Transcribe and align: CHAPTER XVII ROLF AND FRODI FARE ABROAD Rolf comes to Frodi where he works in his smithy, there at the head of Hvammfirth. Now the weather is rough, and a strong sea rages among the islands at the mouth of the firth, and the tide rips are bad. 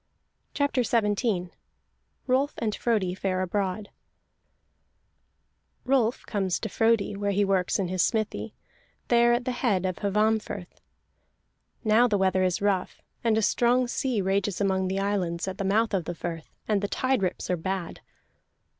CHAPTER 0.55 0.81
XVII 0.81 1.51
ROLF 2.25 2.55
AND 2.57 2.73
FRODI 2.75 3.13
FARE 3.13 3.43
ABROAD 3.43 3.89
Rolf 5.85 6.25
comes 6.25 6.59
to 6.59 6.69
Frodi 6.69 7.15
where 7.15 7.29
he 7.29 7.45
works 7.45 7.77
in 7.77 7.87
his 7.87 8.01
smithy, 8.01 8.55
there 9.09 9.31
at 9.33 9.45
the 9.45 9.51
head 9.51 9.85
of 9.85 9.97
Hvammfirth. 9.97 10.79
Now 11.83 12.07
the 12.07 12.17
weather 12.17 12.41
is 12.41 12.63
rough, 12.63 13.03
and 13.23 13.37
a 13.37 13.43
strong 13.43 13.87
sea 13.87 14.21
rages 14.23 14.59
among 14.59 14.87
the 14.87 14.97
islands 14.97 15.47
at 15.47 15.59
the 15.59 15.63
mouth 15.63 15.93
of 15.93 16.05
the 16.05 16.15
firth, 16.15 16.49
and 16.67 16.81
the 16.81 16.87
tide 16.87 17.21
rips 17.21 17.51
are 17.51 17.55
bad. 17.57 18.01